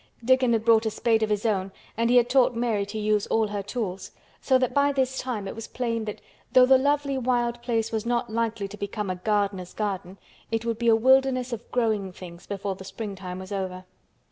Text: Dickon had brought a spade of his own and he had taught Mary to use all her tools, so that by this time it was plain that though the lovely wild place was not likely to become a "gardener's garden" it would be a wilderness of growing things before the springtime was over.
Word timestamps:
Dickon 0.25 0.51
had 0.53 0.65
brought 0.65 0.87
a 0.87 0.89
spade 0.89 1.21
of 1.21 1.29
his 1.29 1.45
own 1.45 1.71
and 1.95 2.09
he 2.09 2.15
had 2.15 2.27
taught 2.27 2.55
Mary 2.55 2.87
to 2.87 2.97
use 2.97 3.27
all 3.27 3.49
her 3.49 3.61
tools, 3.61 4.09
so 4.41 4.57
that 4.57 4.73
by 4.73 4.91
this 4.91 5.19
time 5.19 5.47
it 5.47 5.53
was 5.53 5.67
plain 5.67 6.05
that 6.05 6.21
though 6.53 6.65
the 6.65 6.79
lovely 6.79 7.19
wild 7.19 7.61
place 7.61 7.91
was 7.91 8.03
not 8.03 8.33
likely 8.33 8.67
to 8.67 8.77
become 8.77 9.11
a 9.11 9.15
"gardener's 9.17 9.75
garden" 9.75 10.17
it 10.49 10.65
would 10.65 10.79
be 10.79 10.87
a 10.87 10.95
wilderness 10.95 11.53
of 11.53 11.69
growing 11.69 12.11
things 12.11 12.47
before 12.47 12.73
the 12.73 12.83
springtime 12.83 13.37
was 13.37 13.51
over. 13.51 13.85